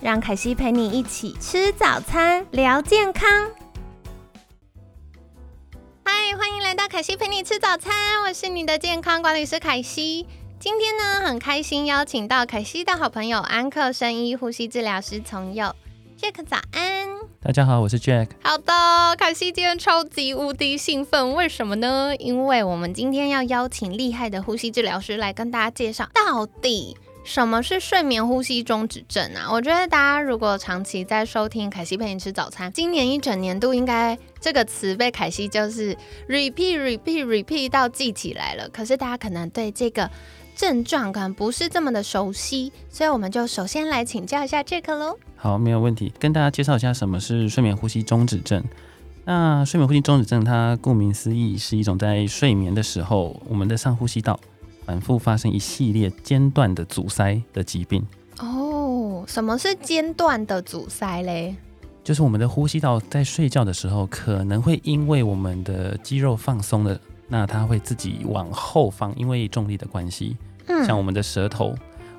[0.00, 3.28] 让凯西陪你一起吃早餐，聊健康。
[6.04, 10.24] 嗨，欢迎来到凯西陪你吃早餐，我是你的健康管理师凯西。
[10.60, 15.74] 今天呢，很开心邀请到凯西的好朋友安克生医呼吸治疗师从友
[16.16, 17.08] ，Jack 早安。
[17.40, 18.28] 大家好，我是 Jack。
[18.40, 18.72] 好的，
[19.18, 22.14] 凯西今天超级无敌兴奋，为什么呢？
[22.20, 26.96] 因为我们今天要邀请厉害的呼吸治疗师来跟大家介绍到底。
[27.28, 29.52] 什么是睡眠呼吸中止症啊？
[29.52, 35.94] 我觉得大家如果长期在收听凯西陪你吃早餐，今年一整年度应该这个词被凯西就是
[36.26, 38.66] repeat repeat repeat 到记起来了。
[38.70, 40.10] 可是大家可能对这个
[40.56, 45.18] 症状可能不是这么的熟悉，所以我们就首先来请教一下 Jack 喽。
[45.36, 48.64] 好，没有问题，跟大家介绍一下什么是睡眠呼吸中止症。
[49.26, 54.40] 那睡眠呼吸中止症，它顾名思义是一种在睡眠的时候，我们的上呼吸道。
[54.88, 58.02] 反复发生一系列间断的阻塞的疾病
[58.38, 59.22] 哦。
[59.26, 61.54] 什么是间断的阻塞嘞？
[62.02, 70.38] 就是我们的呼吸道在睡觉的时候，可能会因为我们的肌肉放松了，那它会自己往后放，因为重力的关系。
[70.68, 71.74] 嗯，像我们的舌头，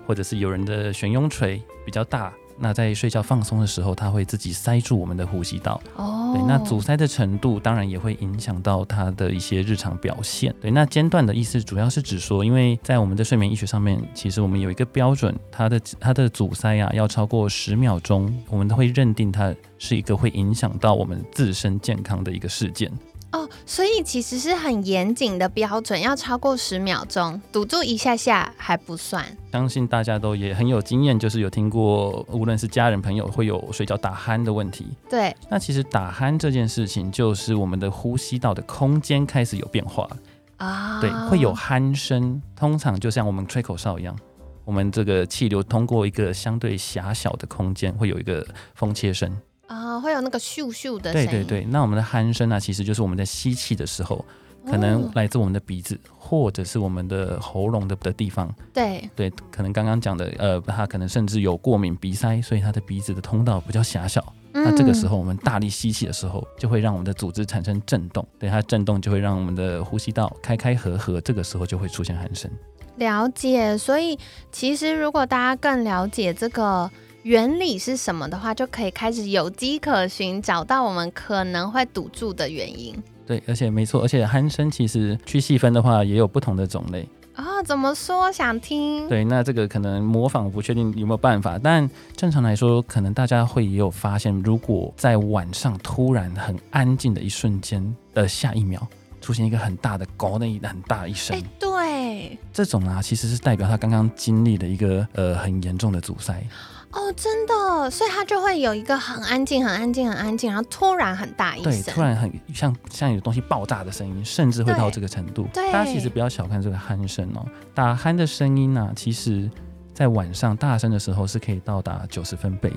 [0.05, 2.31] 或者是有人的悬雍垂比较大。
[2.59, 5.81] 那在睡觉放松的时候，它会自己塞住我们的呼吸道。
[5.95, 10.53] 哦，对，那阻塞的程度当然也会影响到它的一些日常表现。
[10.61, 22.91] 对，那间断的意思主要是指说，因为在我们的睡眠医学上面，其实我们有一个标准，它的它的阻塞呀要超过十秒钟，我们都会认定它是一个会影响到我们自身健康的一个事件。
[23.31, 29.23] 哦，所以其实是很严谨的标准，要超过十秒钟，堵住一下下还不算。
[29.51, 34.87] 相信大家都也很有经验，就是有听过，无论是家人朋友会有睡觉打鼾的问题。
[35.07, 40.09] 对，那其实打鼾这件事情，就是我们的呼吸道的空间开始有变化
[40.57, 40.99] 啊。
[40.99, 44.17] 对，会有鼾声，通常就像我们吹口哨一样，
[44.65, 49.31] 我们这个气流通过一个相对狭小的空间，会有一个风切声。
[49.69, 51.29] 啊，会有那个咻咻的声音。
[51.29, 54.25] 对对对，那我们的鼾声呢，其实就是我们在吸气的时候，
[54.65, 58.51] 可能来自我们的鼻子，或者是我们的喉咙的的地方。
[58.73, 64.33] 对对，可能刚刚讲的，呃，他可能甚至有过敏鼻塞，所以他的鼻子的通道比较狭小。
[64.51, 68.27] 那这个时候，我们大力吸气的时候，就会让我们的组织产生震动。
[68.39, 72.49] 对它震动，就会让我们的呼吸道开开合合，这个时候就会出现鼾声。
[72.95, 74.17] 了解，所以
[74.51, 76.89] 其实如果大家更了解这个。
[77.23, 82.95] 原理是什么的话，就可以开始有迹可循，找到我们可能会堵住的原因。
[83.27, 87.61] 对，而且没错，而且鼾声其实去细分的话，也有不同的种类啊。
[87.61, 88.31] 怎么说？
[88.31, 89.07] 想听？
[89.09, 98.87] 对，那这个可能模仿不确定有没有办法，但正常来说，可能大家会也有发现，如果在晚上突然很安静的一瞬间的下一秒，
[99.29, 106.43] 出现一个很大的“狗”那一很大一声，哎，对，这种啊，其实是代表他刚刚经历了一个呃很严重的阻塞。
[106.89, 115.47] 哦，真的，所以他就会有一个很安静、很安静、很安静，然后突然很大一声，对，突然很像像有东西爆炸的声音，甚至会到这个程度。
[115.53, 119.47] 对，大家其实不要小看这个鼾声哦，打鼾的声音呢，其实
[119.93, 122.73] 在晚上大声的时候是可以到达九十分贝。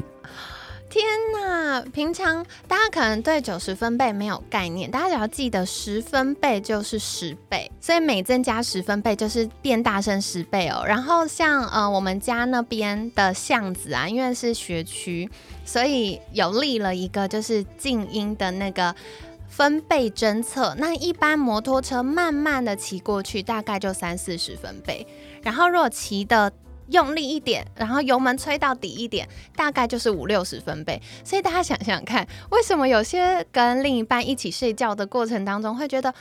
[0.90, 1.02] 天
[1.80, 10.84] 平常大家可能对九十分贝没有概念，大家只要记得十分贝就是十倍，所以每增加十分贝就是变大声十倍哦。
[10.86, 15.28] 然后像呃我们家那边的巷子啊，因为是学区，
[15.64, 18.94] 所以有立了一个就是静音的那个
[19.48, 20.74] 分贝侦测。
[20.78, 25.06] 那一般摩托车慢慢的骑过去，大概就三四十分贝，
[25.42, 26.52] 然后如果骑的。
[26.92, 31.00] 用力一点，然后油门吹到底一点，大概就是五六十分贝。
[31.24, 36.14] 所以大家想想看，为什么有些跟另一半一起睡觉的过程当中会觉得，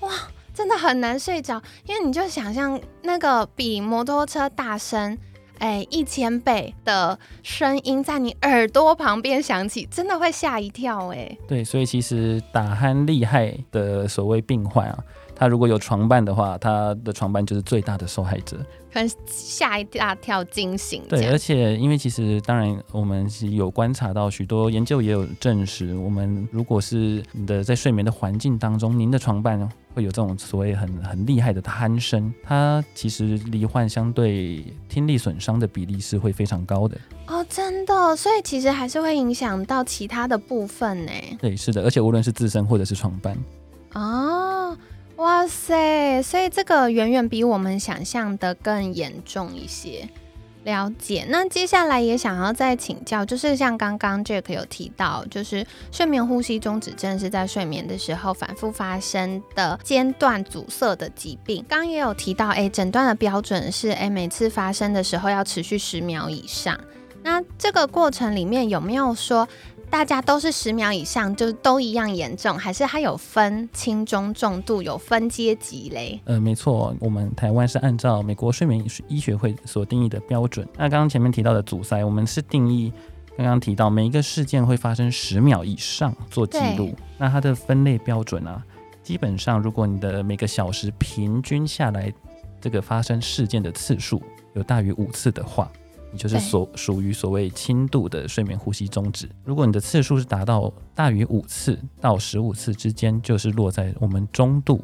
[0.00, 0.10] 哇，
[0.52, 1.62] 真的很难睡着？
[1.86, 5.16] 因为你就想象那个比摩托车大声，
[5.58, 11.36] 哎，一千倍的声音在你耳朵旁边响起，真的会吓一跳，哎。
[11.48, 14.98] 对，所以其实打鼾厉害的所谓病患啊。
[15.38, 18.56] 他如果有床伴的话，他的床伴就是最大的受害者。
[18.90, 21.02] 可能吓一大跳，惊醒。
[21.06, 36.96] 对，而且因为其实当然我们是有观察到许多研究也有证实，我们如果是你的在睡眠的环境当中，您的床伴会有这种所谓很很厉害的鼾声，它其实罹患相对听力损伤的比例是会非常高的。
[37.26, 41.12] 哦，真的，所以其实还是会影响到其他的部分呢。
[41.38, 43.36] 对，是的，而且无论是自身或者是床伴。
[43.92, 44.74] 哦。
[45.16, 46.22] 哇塞！
[46.22, 50.08] 所以这个远远比我们想象的更严重一些。
[50.64, 51.24] 了解。
[51.28, 61.64] 那接下来也想要再请教，就是像刚刚 Jack 有提到，就是睡眠呼吸中止症是在睡眠的时候反复发生的间断阻塞的疾病。
[61.68, 66.78] 刚也有提到，哎，诊断的标准是，哎，每次发生的时候要持续十秒以上。
[67.22, 69.48] 那这个过程里面有没有说？
[69.88, 76.20] 大家都是十秒以上，就都一样严重，还是它有分轻中重度，有分阶级嘞？
[76.24, 80.68] 呃，没错，我们台湾是按照美国睡眠医学会所定义的标准。
[80.76, 82.92] 那刚刚前面提到的阻塞，我们是定义
[83.36, 86.94] 刚刚提到每一个事件会发生十秒以上做记录。
[87.16, 88.62] 那它的分类标准啊，
[89.02, 92.12] 基本上如果你的每个小时平均下来
[92.60, 94.22] 这个发生事件的次数
[94.54, 95.70] 有大于五次的话。
[96.14, 99.28] 就是所属于所谓轻度的睡眠呼吸中止。
[99.44, 104.82] 如果你的次数是达到大于五次到十五次之间，就是落在我们中度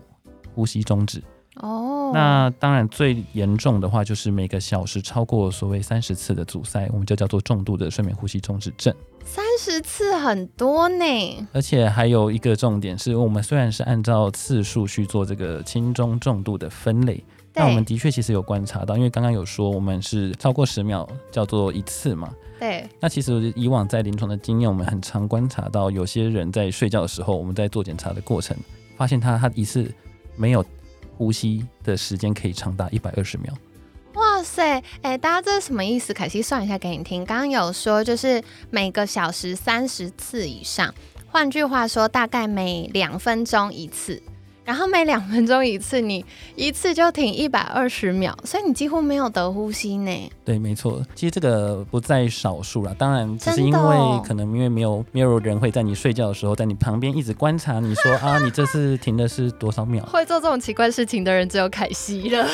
[0.54, 1.22] 呼吸中止。
[1.56, 8.94] 哦，那当然最严重的话，就是每个小时超过所谓三十次的阻塞，我们就叫做重度的睡眠呼吸中止症。
[9.24, 17.22] 三十次很多呢，而且还有一个重点是，我们虽然是按照次数去做这个轻中重度的分类。
[17.54, 22.32] 那我们的确其实有观察到，因为刚刚有说我们是超过十秒叫做一次嘛。
[22.58, 22.88] 对。
[22.98, 28.56] 那其实以往在临床的经验，我们很常观察到有些人在睡觉的时候，我们在做检查的过程，
[28.96, 29.92] 发现他他一次
[30.34, 30.64] 没有
[31.18, 33.52] 呼吸的时间可以长达一百二十秒。
[34.14, 36.12] 哇塞，哎，大家这是什么意思？
[36.14, 37.24] 凯西算一下给你听。
[37.24, 40.94] 刚刚有说就是每个小时三十次以上，
[41.26, 44.22] 换句话说，大概每两分钟一次。
[44.64, 46.24] 然后每两分钟一次，你
[46.54, 50.30] 一次就停一百二十秒，所以你几乎没有得呼吸呢。
[50.44, 52.94] 对，没错，其实这个不在少数啦。
[52.96, 60.04] 当然，只是因为可能因为没有没有人会在你睡觉的时候在你旁边一直观察，你说啊，你这次停的是多少秒？
[60.06, 62.48] 会做这种奇怪事情的人只有凯西了。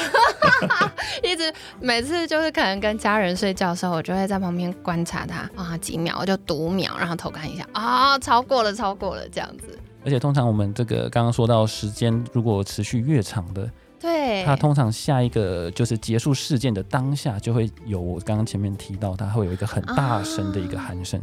[1.22, 9.78] 一直每次就是可能跟家人睡觉的时候，我就会在旁边观察他啊几秒，我就读秒，然后偷看一下啊，超过了，超过了这样子。
[10.08, 13.70] 而且通常我们这个刚刚说到时间，如果持续越长的，
[14.00, 21.20] 对，它通常下一个就是结束事件的当下，就会有我刚刚前面提到，它会有一个很大声的一个喊声。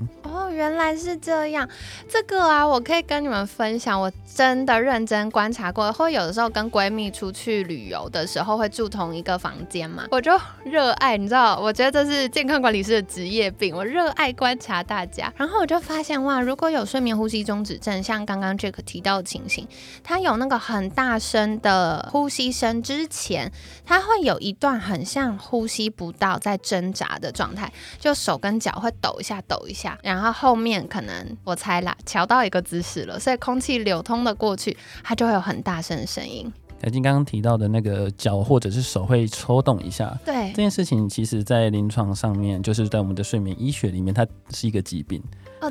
[0.56, 1.68] 原来是这样，
[2.08, 5.92] 这个啊，我可以跟你们分享，我真的认真观察过。
[5.92, 10.32] 或有的时候跟闺蜜出去旅游的时候，会住同一个房间嘛，我就
[10.64, 15.32] 热爱，你知道，我觉得这是健康管理师的职业病，我热爱观察大家。
[15.36, 19.68] 然后我就发现哇，如果有睡眠呼吸中止症，像刚刚 Jack 提到的情形，
[20.04, 23.52] 他有那个很大声的呼吸声之前，
[23.86, 30.45] 他会有一段很像呼吸不到，在挣扎的状态，就手跟脚会抖一下，抖一下，然后。
[30.46, 36.54] 后面可能我猜啦，瞧到一个姿势了，所以空气流通的过去，它就会有很大声的声音。
[36.80, 45.20] 凯金刚刚提到的那个脚或者是手会抽动一下，对这件事情，其实在临床上面，就是在我们的睡眠医学里面，它是一个疾病，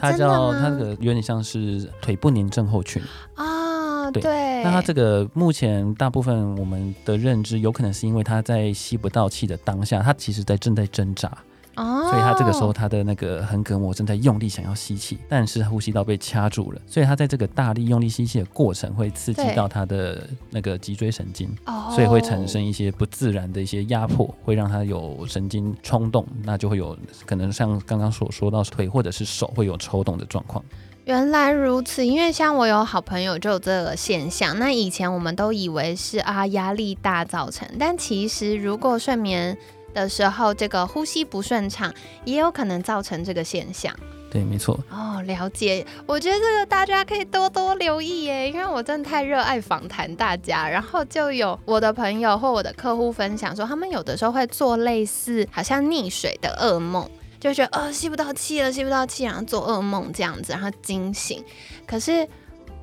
[0.00, 3.00] 它叫它这个有点像是腿不宁症候群
[3.36, 4.10] 啊。
[4.10, 11.30] 对，那它这个目前大部分我们的认知，有可能是因为它在吸不到气的当下，它其实在正在挣扎。
[11.76, 21.48] 哦，所以他这个时候他的那个横膈膜正在用力想要吸气，但是呼吸道被掐住了，所以他在这个大力用力吸气的过程会刺激到他的那个脊椎神经，
[21.94, 30.64] 所以会产生一些不自然的一些压迫，会让他有神经冲动，那就会有可能像刚刚所说到腿或者是手会有抽动的状况。
[31.04, 39.58] 原来如此，因为像我有好朋友就有这个现象，那以前我们都以为是啊压力大造成，但其实如果睡眠。
[39.94, 43.94] 的时候，这个呼吸不顺畅也有可能造成这个现象。
[44.31, 44.79] 对，没错。
[44.91, 45.86] 哦，了解。
[46.06, 50.69] 我觉得这个大家可以多多留意耶，因为我真的太热爱访谈大家。
[50.69, 57.08] 然后就有我的朋友或我的客户分享说，他们有的时候会做类似好像溺水的噩梦，
[57.39, 61.43] 就觉得呃吸不到气了，吸不到气，然后做噩梦这样子，然后惊醒。
[61.86, 62.29] 可是。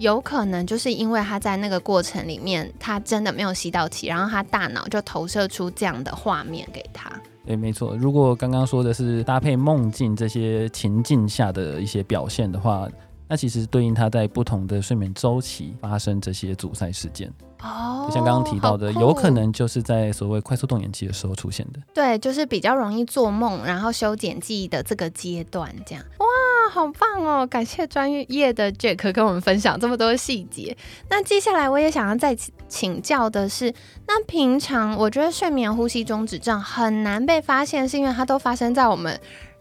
[0.01, 7.11] 有可能就是因为他在那个过程里面，他真的没有吸到气，然后他大脑就投射出这样的画面给他。
[7.45, 7.95] 对，没错。
[7.95, 12.89] 如果刚刚说的是搭配梦境这些情境下的一些表现的话。
[13.31, 17.31] 那其实对应他在不同的睡眠周期发生这些阻塞事件。
[17.63, 21.79] 哦，就像刚刚提到的，有可能就是在所谓快速动眼期的时候出现的。
[21.93, 26.03] 对，就是比较容易做梦，然后修剪记忆的这个阶段，这样。
[26.17, 26.25] 哇，
[26.71, 27.45] 好棒哦！
[27.45, 30.75] 感谢专业的 Jack 跟我们分享这么多细节。
[31.09, 32.35] 那接下来我也想要再
[32.69, 33.73] 请教的是，
[34.07, 39.19] 那平常我觉得睡眠呼吸中止症很难被发现，是因为它都发生在我们。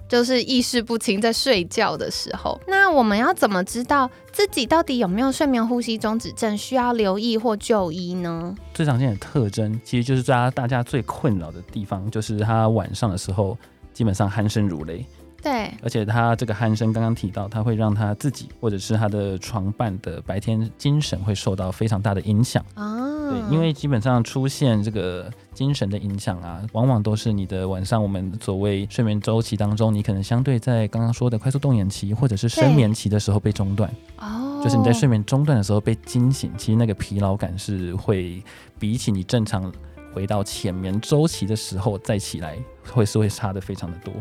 [0.09, 8.53] 就是意识不清，在睡觉的时候，那我们要怎么知道自己到底有没有睡眠呼吸中止症，需要留意或就医呢？
[8.75, 13.57] 最常见的特征，其实就是大家大家最困扰的地方，就是他晚上的时候
[13.93, 15.07] 基本上鼾声如雷。
[15.43, 23.09] 对，而且他这个鼾声刚刚提到，他会让他自己或者是他的床伴的白天精神会受到非常大的影响啊。
[23.31, 38.43] 对，因为基本上出现这个精神的影响啊，往往都是你的晚上我们所谓睡眠周期当中，你可能相对在刚刚说的快速动眼期或者是深眠期的时候被中断哦，就是你在睡眠中断的时候被惊醒，其实那个疲劳感是会
[38.79, 39.73] 比起你正常
[40.13, 42.59] 回到浅眠周期的时候再起来，
[42.93, 44.13] 会是会差的非常的多。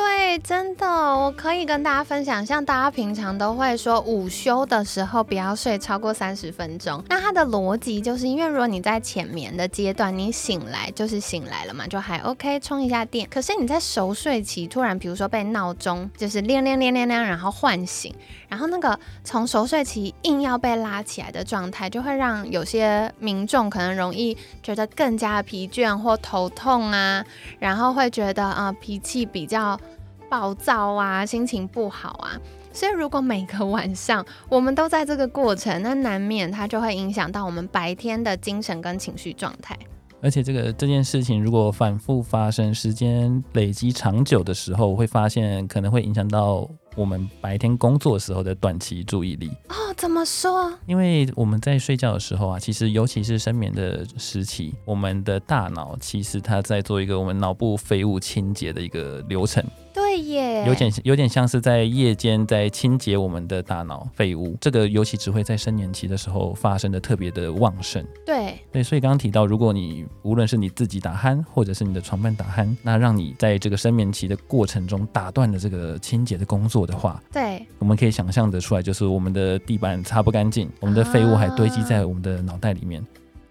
[0.00, 7.02] 对，真的，我可以跟大家分享，像大家平常都会说午休的时候不要睡超过三十分钟。
[7.08, 13.28] 那它的逻辑就是因为如果你在浅眠的阶段，你醒来就是醒来了嘛，就还 OK，充一下电。
[13.28, 18.14] 可是你在熟睡期突然，比如说被闹钟就是练练练练练，然后唤醒，
[18.48, 27.24] 然后那个从熟睡期硬要被拉起来的状态，就会让有些民众可能容易觉得更加疲倦或头痛啊，
[27.58, 29.78] 然后会觉得啊脾气比较。
[30.28, 32.40] 暴躁啊，心情不好啊，
[32.72, 39.76] 所以如果每个晚上我们都在这个过程，那难免它就会影响到我们白天的精神跟情绪状态。
[40.20, 49.48] 而且这个这件事情如果反复发生，时间累积长久的时候，会发现可能会影响到我们白天工作时候的短期注意力。
[49.68, 50.72] 哦，怎么说？
[50.86, 59.64] 因为我们在睡觉的时候啊，其实尤其是深眠的时期，我们的大脑其实它在做一个我们脑部废物清洁的一个流程。
[59.94, 68.04] 对耶，有点有点像是在夜间在清洁我们的大脑废物，这个尤其只会在生年期的时候发生的特别的旺盛。
[68.24, 83.04] 对对，所以刚刚提到，如果你无论是你自己打鼾，或者是你的床伴打鼾，那让你在这个生眠期的过程中打断了这个清洁的工作的话，对，我们可以想象得出来，就是我们的地板擦不干净，我们的废物还堆积在我们的脑袋里面，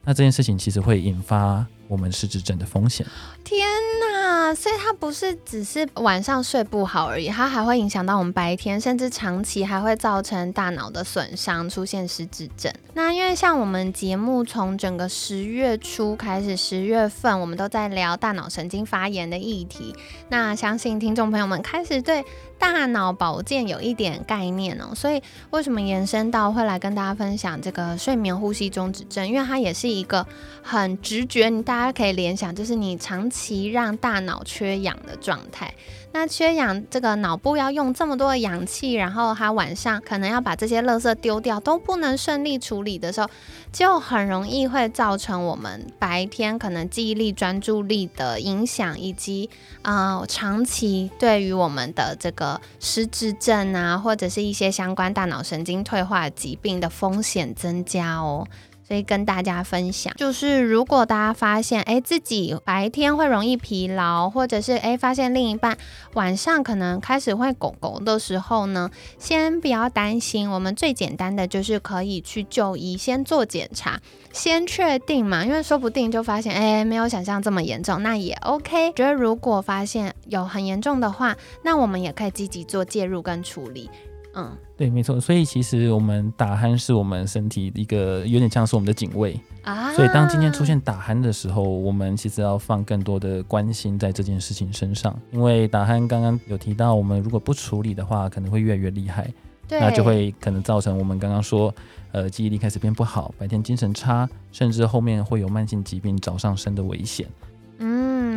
[0.03, 1.65] 那这件事情其实会引发。
[1.89, 3.07] 我们失智症的风险。
[3.45, 3.65] 天
[4.01, 4.06] 哪！
[4.27, 12.71] 啊所以它不是只是晚上睡不好而已，它还会影响到我们白天，甚至长期还会造成大脑的损伤，出现失智症。
[12.93, 19.95] 那因为像我们节目从整个十月初开始，十月份我们都在聊大脑神经发炎的议题。
[20.29, 22.25] 那相信听众朋友们开始对
[22.59, 24.93] 大脑保健有一点概念哦。
[24.93, 29.25] 所以为什么延伸到会来跟大家分享这个睡眠呼吸中止症？
[29.25, 30.27] 因为它也是一个
[30.61, 31.77] 很直觉，你大。
[31.77, 35.71] 家可以联想，就是你长期让大脑缺氧的状态。
[36.11, 43.29] 那缺氧，这个脑部要用这么多的氧气，然后它晚上可能要把这些垃圾丢掉，都不能顺利处理的时候，
[43.71, 49.47] 就很容易会造成我们白天可能记忆力、专注力的影响，以及
[49.83, 52.46] 啊长期对于我们的这个
[52.79, 58.47] 失智症啊，或者是一些相关大脑神经退化疾病的风险增加哦。
[58.87, 65.77] 所以跟大家分享，就是如果大家发现，哎，自己白天会容易疲劳，或者是哎，发现另一半
[66.13, 68.89] 晚上可能开始会狗狗的时候呢，
[69.19, 73.99] 先不要担心，我们最简单的就是可以去就医，先做检查，
[74.31, 78.93] 先确定嘛，因为说不定就发现，哎，没有想象这么严重，那也 OK。
[78.93, 83.89] 觉得如果发现有很严重的话，那我们也可以积极做介入跟处理。
[84.33, 85.19] 嗯，对，没错。
[85.19, 89.91] 所以其实我们打鼾是我们身体一个有点像是我们的警卫啊。
[89.95, 95.19] 所以当今天出现打鼾的时候，我们其实要放更多的关心在这件事情身上。
[95.31, 99.33] 因为打鼾刚刚有提到，我们如果不处理的话，可能会越来越厉害，
[99.67, 101.73] 那就会可能造成我们刚刚说，
[102.11, 107.25] 呃，记忆力开始变不好，白天精神差，甚至后面会有慢性疾病找上身的危险。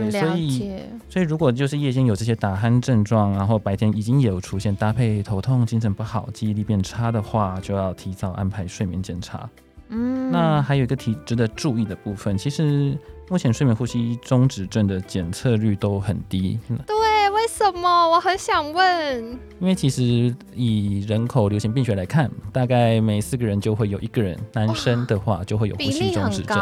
[0.01, 0.73] 嗯，所以
[1.09, 9.49] 所以如果就是夜间有这些打鼾症状，然后白天已经有出现搭配头痛、精神不好、记忆力变差的话，就要提早安排睡眠检查。
[9.89, 12.97] 嗯，那还有一个提值得注意的部分，其实
[13.29, 16.59] 目前睡眠呼吸中止症的检测率都很低。
[16.87, 17.10] 对。
[17.29, 18.09] 为什么？
[18.09, 19.39] 我很想问。
[19.61, 26.57] 因为其实以人口流行病学来看，大概每四个人就会有一个人，男生的话就会有呼吸中止症，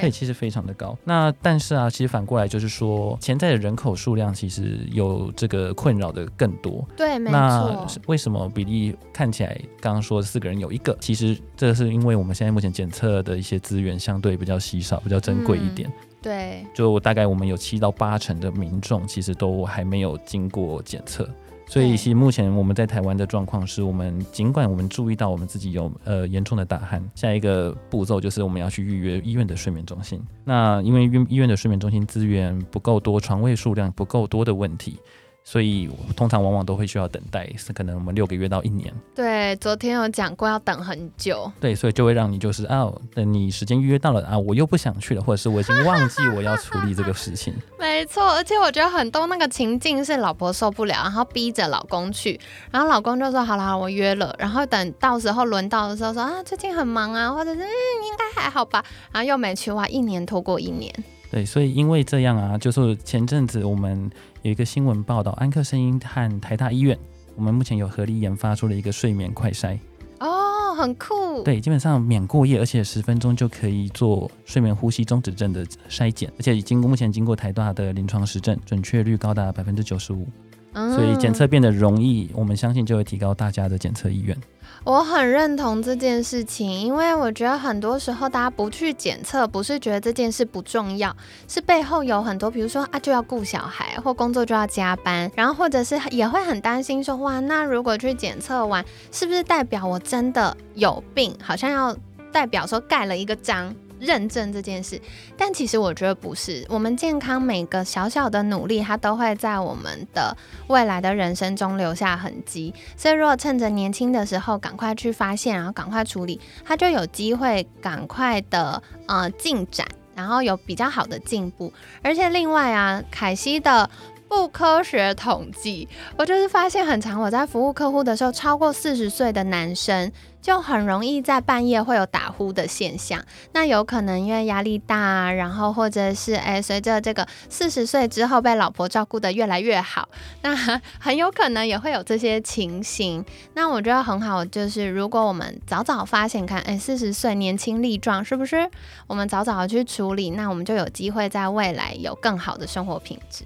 [0.00, 0.96] 对，其实非常的高。
[1.02, 6.86] 那但是啊，其实反过来就是说，潜在的人口数量其实有这个困扰的更多。
[6.96, 7.84] 对，没错。
[8.06, 10.96] 为什么比例看起来刚刚说四个人有一个？
[11.00, 15.90] 其实这是因为我们现在目前检测的一些资源相对比较稀少，比较珍贵一点。
[16.24, 21.28] 对，就大概我们有七到八成的民众其实都还没有经过检测。
[21.66, 30.22] 所以，其实目前我们在台湾的状况是，我们尽管我们注意到我们自己有呃严重的打鼾，下一个步骤就是我们要去预约医院的睡眠中心。
[30.44, 34.98] 那因为医医院的睡眠中心资源不够多，床位数量不够多的问题。
[35.46, 38.92] 所以通常往往都会需要等待，是可能我们六个月到一年。
[39.14, 41.52] 对，昨天有讲过要等很久。
[41.60, 47.54] 对，所以就会让你就是啊，等你时间预约到了啊，我又不想去了，或者是我已经忘记我要处理这个事情。
[47.78, 58.82] 没错，而且我觉得很多那个情境是老婆受不了，然后逼着老公去，然后老公就说好了，我约了，然后等到时候轮到的时候说啊，最近很忙啊，或者是嗯，应该还好吧，
[59.12, 60.90] 然后又没去，哇，一年拖过一年。
[61.34, 64.08] 对，所以因为这样啊，就是前阵子我们
[64.42, 66.96] 有一个新闻报道，安克声音和台大医院，
[67.34, 69.76] 我们目前有合力研发出了一个睡眠快筛。
[70.20, 71.42] 哦，很酷。
[71.42, 80.28] 对，基本上免过夜，而且十分钟就可以做睡眠呼吸中止症的筛检，而且已经目前经过台大的临床实证，准确率高达百分之九十五。
[80.74, 84.36] 所以检测变得容易，我们相信就会提高大家的检测意愿。
[84.82, 91.16] 我很认同这件事情，因为我觉得很多时候大家不去检测，不是觉得这件事不重要，
[91.48, 101.34] 是背后有很多，比如说啊就要顾小孩，或工作就要加班，然后或者是也会很担心说哇，那如果去检测完，是不是代表我真的有病？
[101.40, 101.96] 好像要
[102.30, 103.74] 代表说盖了一个章。
[104.04, 105.00] 认证这件事，
[105.36, 106.64] 但其实我觉得不是。
[106.68, 110.36] 我们健康每个小小的努力，它都会在我们的
[110.68, 112.72] 未来的人生中留下痕迹。
[112.96, 121.72] 所以，如果趁着年轻的时候赶快去发现，然后赶快处理，它就有机会赶快的呃进展，然后有比较好的进步。
[122.02, 123.88] 而且，另外啊，凯西的。
[124.36, 125.88] 不科学统计，
[126.18, 127.22] 我就是发现很长。
[127.22, 130.10] 我在服务客户的时候，超过四十岁的男生
[130.42, 133.24] 就很容易在半夜会有打呼的现象。
[133.52, 140.08] 那有可能因为压力大，然后或者是哎，随着这个四十岁之后被老婆照顾的越来越好，
[140.42, 140.52] 那
[140.98, 143.24] 很有可能也会有这些情形。
[143.54, 148.68] 那我觉得很好，就是如果我们早早发现，看哎，四十岁年轻力壮，是不是？
[149.06, 153.44] 我们早早的去处理，那我们就有机会在未来有更好的生活品质。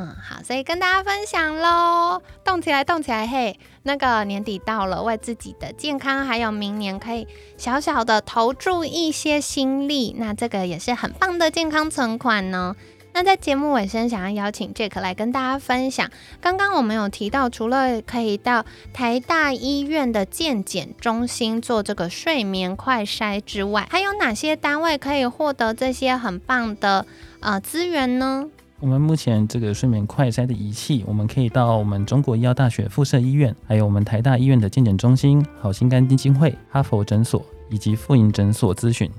[0.00, 12.74] 嗯，好，所以跟大家分享喽，动起来，动起来，嘿，那个年底到了，为自己的健康还有明年可以小小的投注一些心力，那这个也是很棒的健康存款呢。
[13.12, 27.04] 那在节目尾声，想要邀请 Jack 来跟大家分享，刚刚我们有提到，除了可以到台大医院的健检中心做这个睡眠快筛之外，还有哪些单位可以获得这些很棒的
[27.40, 28.48] 呃资源呢？
[28.80, 39.10] 我们目前这个睡眠快筛的仪器，我们可以到我们中国医药大学附设医院，还有我们台大医院的健检中心、好心肝基金会、哈佛诊所以及妇婴诊所咨询。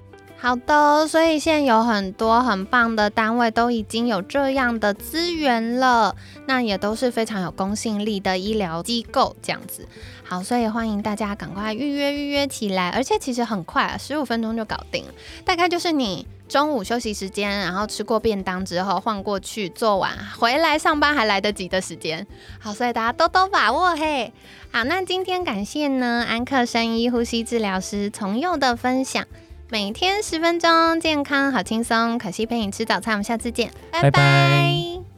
[0.42, 6.16] 好的，所以现在有很多很棒的单位都已经有这样的资源了，
[6.48, 9.88] 那也都是非常有公信力的医疗机构，这样子。
[10.24, 15.14] 好，所以欢迎大家赶快预约预约起来，而且其实很快啊，十五分钟就搞定了，
[15.46, 16.26] 大概就是你。
[16.50, 22.28] 中午休息时间，然后吃过便当之后换过去做完，回来上班还来得及的时间。
[22.60, 24.34] 好，所以大家多多把握嘿。
[24.70, 29.26] 好，那今天感谢呢安克生医呼吸治疗师从佑的分享，
[29.72, 32.18] 每天十分钟，健康好轻松。
[32.18, 35.11] 可惜陪你吃早餐，我们下次见，拜拜。